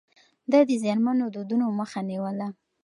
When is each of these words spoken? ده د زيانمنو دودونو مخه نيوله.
ده 0.51 0.59
د 0.69 0.71
زيانمنو 0.83 1.25
دودونو 1.35 1.65
مخه 1.79 1.99
نيوله. 2.09 2.47